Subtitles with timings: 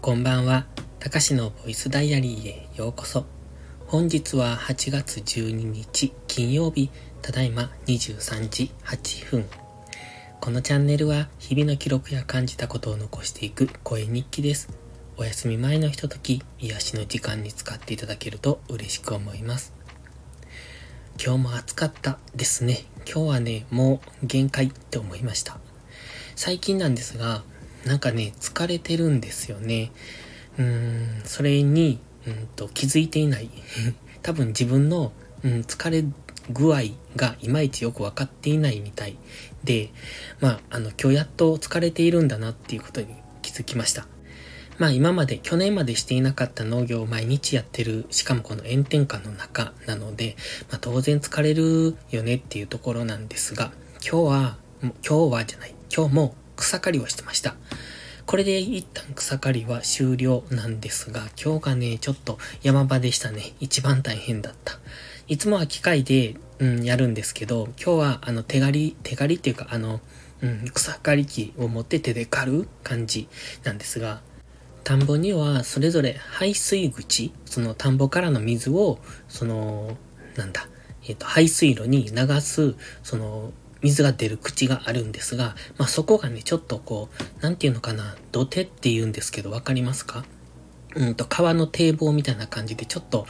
[0.00, 0.64] こんばんは。
[1.00, 3.26] たかしのボイスダイアリーへようこそ。
[3.88, 6.88] 本日は8月12日金曜日、
[7.20, 9.44] ただいま23時8分。
[10.40, 14.68] このチャンネルは日々の記録や感じたことを残していく声日記です。
[15.16, 19.72] お休み前のひととき、癒しの時間に使っていただけると嬉しく思います。
[21.22, 22.84] 今日も暑かったですね。
[22.98, 25.58] 今日はね、もう限界って思いました。
[26.36, 27.42] 最近なんですが、
[27.88, 29.90] なんかね、疲れてるんですよね。
[30.58, 33.50] うーん、それに、うんと気づいていない。
[34.22, 36.04] 多分自分の、うん、疲れ
[36.50, 36.82] 具合
[37.16, 39.16] がいまいちよくわかっていないみたい
[39.64, 39.90] で、
[40.40, 43.08] まあ、あの、今日やっと疲れているんだなっていうことに
[43.42, 44.06] 気づきました。
[44.78, 50.36] まあ今まで、去年までしていなかった農業を毎日やってる、しかもこの炎天下の中なので、
[50.70, 54.92] まあ当然疲れるよねっていうところなんですが、今日は、今
[55.30, 57.54] 日はじゃない、今日も草刈りをしてました。
[58.26, 63.54] これで一旦草刈りは終了なんですが、今日がね、ちょっと山場でしたね。
[63.58, 64.78] 一番大変だった。
[65.28, 70.00] いつもは機械で、うん、やるんですけど、今日はあの手刈り、手刈りっていうかあの、
[70.42, 73.28] うん、草刈り機を持って手で刈る感じ
[73.62, 74.20] なんですが、
[74.84, 79.96] 田んぼにはそれぞれ排水口、その田んぼからの水を、その、
[80.36, 80.68] なんだ、
[81.04, 90.24] えっ、ー、と、排水路に流す、その、水が出る口があるんですが、まあ、そこがね、ちょっとこう、なんていうのかな、土手って言うんですけど、わかりますか？
[90.96, 93.26] うんと、川の堤防みたいな感じで、ちょっと、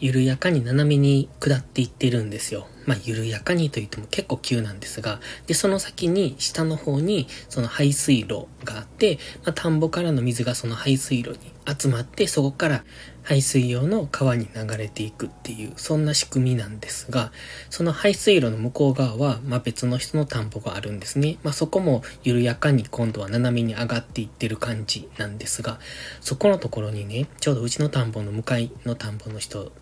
[0.00, 2.68] 緩やかに斜めに下っていってるんですよ。
[2.84, 12.84] まあ、緩やかにと言っても結構急なんですが、で、その先に、下の方に、その排水路があって、まあ、田んぼからの水がその排水路に集まって、そこから
[13.24, 17.32] 排水用の川に流れていくっていう、そんな仕組みなんですが、
[17.70, 21.38] その排水路の向こう側は、まあ、別の人の田んぼがあるんですね。
[21.42, 25.80] まあ、そこも緩やかに今度は斜めに上がっていってる感じなんですが、
[26.20, 29.72] そこのところにね、ちょうどうちの田んぼの向かいの田んぼの人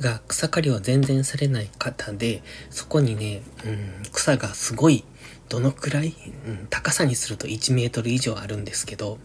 [0.00, 5.04] が草刈りは全然されない方で、そこにね、うん、草がすごい、
[5.48, 6.14] どのくらい、
[6.46, 9.18] うん、高さにすると1メートル以上あるんですけど、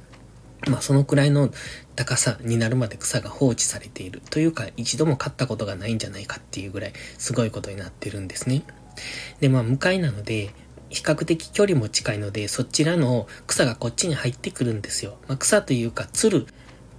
[0.68, 1.50] まあそのくらいの
[1.96, 8.64] 高さになるまで草が放置されているというか一度も買ったことがないんじゃないかっていうぐらいすごいことになってるんですね。
[9.40, 10.54] でまあ向かいなので
[10.90, 15.18] 比較的距離も近いのでそちらの草がこっちに入ってくるんですよ。
[15.28, 16.46] まあ、草というかつる、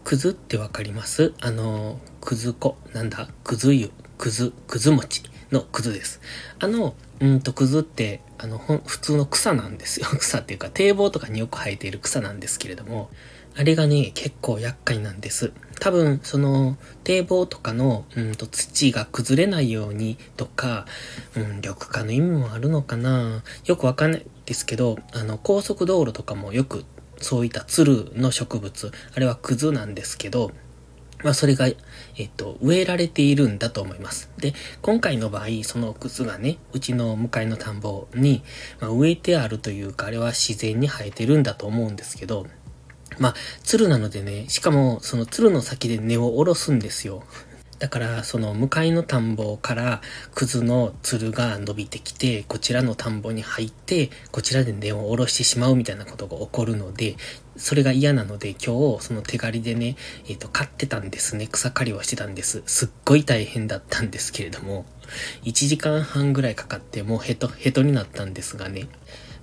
[0.03, 1.33] くずってわかります？
[1.41, 3.29] あの、くず粉、なんだ？
[3.45, 6.21] くず湯、くず、くず餅のくずです。
[6.59, 10.09] あの、うんと、くずって、あの、普通の草なんですよ。
[10.19, 13.11] 草っていうか、堤防とかによく生えている草なんですけれども、
[13.57, 15.53] あれがね、結構厄介なんです。
[15.79, 20.87] 多分、その、堤防とかの、うんと、土が崩れないようにとか、
[21.37, 26.85] うん、緑化の意味もあるのかなよくわかんないですけど、あの、高速道路とかもよく、
[27.19, 30.51] そういったツルの植物、あれはクズなんですけど、
[31.23, 31.75] まあ、それが、え
[32.25, 34.31] っと、植えられているんだと思います。
[34.37, 38.43] で、今回の場合、その靴がね、うちの向かいの田んぼに、
[38.81, 42.47] まあ、植えてあるというか、あれは自然に生えてるんだと思うんですけど、
[43.19, 47.23] まあ、鶴なのでね、しかも、その鶴の先で根を下ろすんですよ。
[47.79, 50.01] だから、その向かいの田んぼから
[50.35, 57.17] クズの鶴が伸びてきて、こちらの田んぼに入って、こちらで根を下ろしてしまうみたいなことが起こるので、
[57.57, 59.97] それが嫌なので今日その手刈りでね、
[60.29, 61.49] えっ、ー、と、買ってたんですね。
[61.49, 62.63] 草刈りをしてたんです。
[62.67, 64.87] すっごい大変だったんですけれども、
[65.43, 68.89] 1時間半ぐらいかかってもうヘトヘトになったんですがね。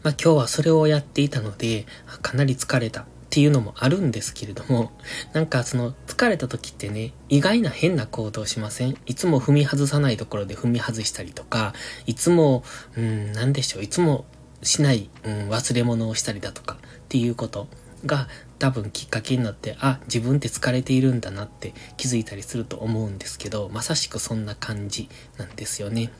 [0.03, 1.85] まあ今日はそれをやっていたので、
[2.21, 3.05] かなり疲れた。
[3.31, 4.91] っていうのもあるんですけれども、
[5.31, 8.97] なんかその疲れた時ってね、意外な変な行動しません？
[9.05, 11.73] いつも踏み外さないところで踏み外したりとか、
[12.05, 12.65] いつも、
[12.97, 14.25] うん、なんでしょう、いつも
[14.61, 16.77] しない、うん、忘れ物をしたりだとかっ
[17.07, 17.69] ていうこと
[18.05, 18.27] が
[18.59, 26.11] 多分きっかけになって、あ、自分って疲れているんだなって気づいたりすると思うんですけど、まさしくそんな感じなんですよね。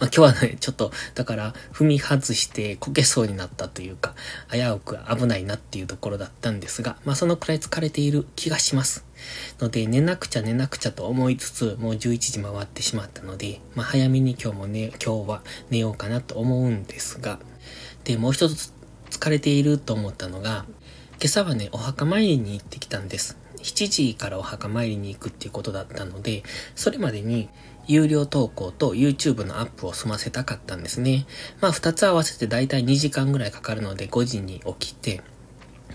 [0.00, 4.14] まあ、今日はね、ちょっと、だから、踏み外してこけそうになったというか、
[4.50, 9.04] 危うく危ないなっていうところだったんですが、まあ、そのくらい疲れている気がします。
[9.60, 17.38] ので、寝なくちゃ寝なくちゃと思いつつ、もう11時回ってしまったので、まあ、早めに今日もね、今日は寝ようかなと思うんですが、
[18.04, 18.72] で、もう一つ
[19.10, 20.66] 疲れていると思ったのが、
[21.20, 23.36] 今朝はね、お墓参りに行ってきたんです。
[23.62, 26.42] 7時からお墓参りに行くっていうことだったので、
[26.74, 27.48] それまでに
[27.86, 31.26] 有料投稿と YouTube のアップを済ませたかったんですね。
[31.60, 35.22] まあ2つ合わせてだいたい2時間ぐらいかかるので5時に起きて、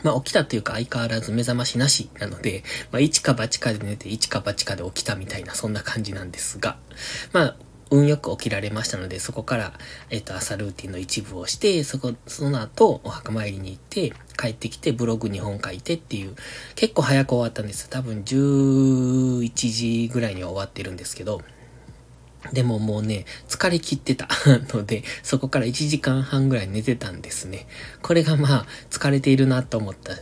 [0.04, 6.78] まあ起きたっていうか相変わらず目覚ましなしなので、まあ一か八かで寝て一か八かで起きたみたいなそんな感じなんですが、
[7.32, 7.56] まあ
[7.94, 9.74] 運よく起きられましたので、そこから、
[10.10, 14.14] えっ、と、朝ルーティンの一部をして、そこ、その後、お墓参りに行って、
[14.44, 16.36] 帰ってきてブログ2本書いてっていう、
[16.76, 17.90] 結構早く終わったんです。
[17.90, 21.42] 多分11時ぐらいには終わってるんですけど、
[22.52, 24.28] でももうね、疲れ切ってた
[24.76, 27.68] ので、そこから1時間半ぐらい寝てたんですね。
[28.02, 30.14] これがまあ、疲れているなと思った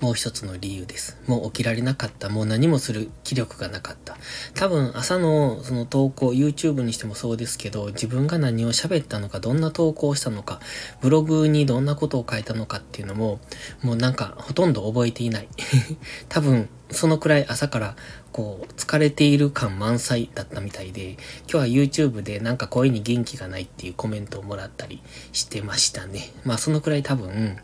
[0.00, 1.18] もう一つの理由です。
[1.26, 2.28] もう起きられなかった。
[2.28, 4.16] もう何もする気力がなかった。
[4.54, 10.60] 多分朝のその投稿、YouTube にしてもそうですけど、自分が何を喋ったのか、どんな投稿をしたのか、
[11.00, 13.40] ブログにどんなことを書いたのかっていうのも、
[13.82, 15.48] もうなんかほとんど覚えていない。
[16.28, 17.96] 多分、そのくらい朝から
[18.32, 25.02] こう疲れている感満載だったみたいで、今日は YouTube でなんか声に元気がないっていうコメントをもらったり
[25.32, 26.32] してましたね。
[26.44, 27.58] まあそのくらい多分、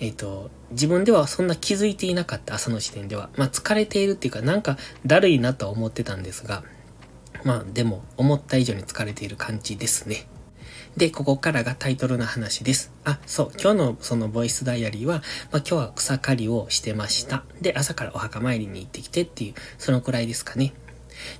[0.00, 4.76] えっ、ー、と、自分ではそんな気づいていなかった朝の時点では、まあ疲れているっていうかなんか
[5.06, 6.62] だるいなとは思ってたんですが、
[7.44, 10.26] まあでも思った以上に疲れている感じですね。
[10.98, 12.92] で、ここからがタイトルの話です。
[13.04, 15.22] あ、そう、今日のそのボイスダイアリーは、まあ、
[15.58, 17.44] 今日は草刈りをしてました。
[17.62, 20.72] で、朝からお墓参りに行ってきてっていう、そのくらいですかね。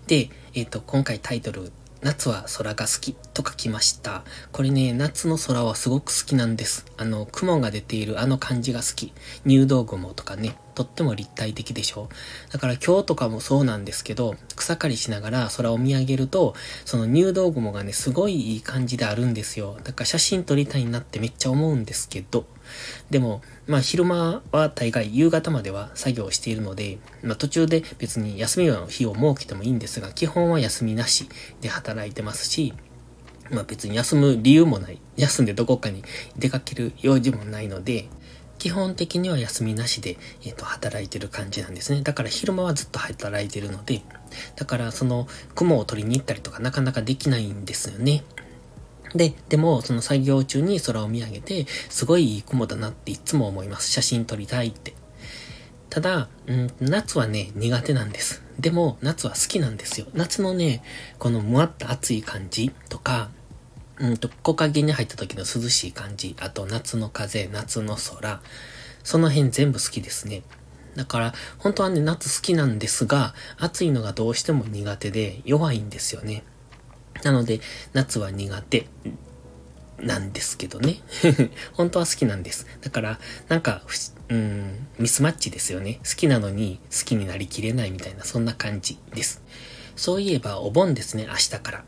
[0.06, 1.72] で、えっ、ー、と、今回タイトル、
[2.02, 4.22] 夏は空が好きと書きました。
[4.52, 6.86] これね、夏の空はすごく好きなんです。
[6.96, 9.12] あの、雲が出ているあの感じが好き。
[9.44, 12.08] 入道雲とかね、とっても立体的でしょ
[12.52, 14.36] だから今日とかもそうなんですけど、
[14.68, 16.54] 草刈りしながら空を見上げると、
[16.84, 19.78] その入道雲がね、すごいいい感じであるんですよ。
[19.82, 22.44] だから写真撮りたいなってめっちゃ思うんですけど、
[23.08, 31.30] でも、まあ昼間は大概夕方までは作業しているので、まあ途中で別に休みの日を設けてもいいんですが、基本は休みなし
[31.62, 32.74] で働いてますし、
[33.50, 35.00] まあ別に休む理由もない。
[35.16, 36.04] 休んでどこかに
[36.36, 38.06] 出かける用事もないので、
[38.58, 42.02] 基本的には休みなしで、えっ、ー、と、働いてる感じなんですね。
[42.02, 44.02] だから昼間はずっと働いてるので、
[44.56, 48.24] だからその雲を取りに行ったりとかなかなかできないんですよね。
[49.14, 53.90] で、でも、その作業中に空を見上げて、すごいいい雲だなっていつも思います。
[53.90, 54.94] 写真撮りたいって。
[55.88, 58.42] ただ、うん、夏はね、苦手なんです。
[58.60, 60.06] でも、夏は好きなんですよ。
[60.12, 60.82] 夏のね、
[61.18, 63.30] このむわっと暑い感じとか、
[64.00, 68.40] うんと、木陰に入った時の涼しい感じ、あと夏の風、夏の空、
[69.02, 70.42] その辺全部好きですね。
[70.94, 76.44] だから、本当はね、夏好きなんですが、暑いのがどうしても苦手で弱いんですよね。
[77.22, 77.60] なので、
[77.92, 78.86] 夏は苦手
[80.00, 81.00] なんですけどね。
[81.74, 82.66] 本当は好きなんです。
[82.80, 83.82] だから、なんか、
[84.28, 86.00] うん、ミスマッチですよね。
[86.08, 89.42] 好きなのに好きになりきれないみたいな、そんな感じです。
[89.96, 91.84] そういえば、お盆ですね、明日から。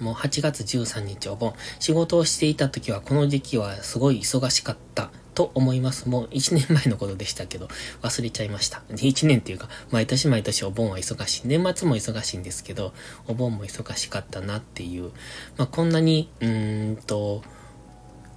[0.00, 1.54] もう8月13日お盆。
[1.78, 6.08] 仕事をしていた時はこの時期はすごい忙しかったと思います。
[6.08, 7.68] もう1年前のことでしたけど、
[8.02, 8.82] 忘れちゃいました。
[8.88, 11.46] 1年っていうか、毎年毎年お盆は忙しい。
[11.46, 12.92] 年末も忙しいんですけど、
[13.28, 15.12] お盆も忙しかったなっていう。
[15.56, 17.42] まあ、こんなに、うーんと、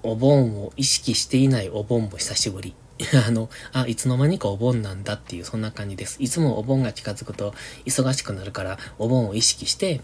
[0.03, 2.75] お盆を意識していないお盆も久しぶり。
[3.25, 6.17] あの、あ、いつの間にかお盆なんだっていう、そんな感じです。
[6.19, 7.53] いつもお盆が近づくと
[7.85, 10.01] 忙しくなるから、お盆を意識して、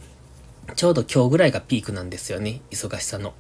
[0.76, 3.34] ちょうど今日ぐらいがピークなんですよね、忙しさの。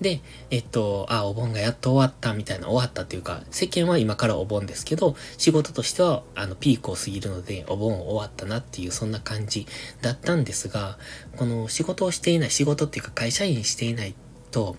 [0.00, 0.20] で、
[0.50, 9.66] えっと、あ、お盆がやっと終わったみたいな、終わったっていうか、世間は今からお盆ですけど、仕事としては、あの、ピークを過ぎるので、お盆終わったなっていう、そんな感じ
[10.02, 10.98] だったんですが、
[11.36, 14.14] この仕事をしていない、仕事っていうか会社員していない
[14.50, 14.76] と、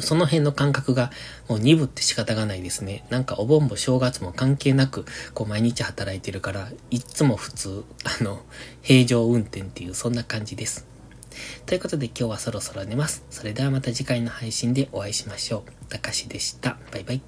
[0.00, 1.10] その辺の感覚が
[1.48, 3.04] もう鈍って仕方がないですね。
[3.10, 5.04] なんかお盆も正月も関係なく、
[5.34, 8.42] こう毎日働いてるから、いつも普通、あの、
[8.82, 10.93] 平常運転っていうそんな感じです。
[11.66, 13.24] ということで今日はそろそろ寝ます。
[13.30, 15.84] それではまた次回の配信でお会いしましょう。
[15.86, 16.78] たかしでした。
[16.92, 17.22] バイバイ。